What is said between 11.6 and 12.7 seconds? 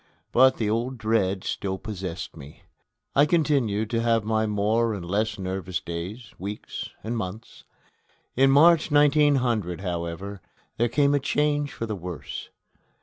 for the worse.